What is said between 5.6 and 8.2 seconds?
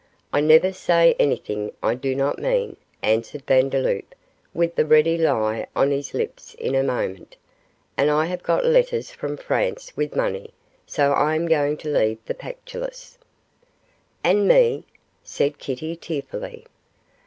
on his lips in a moment; 'and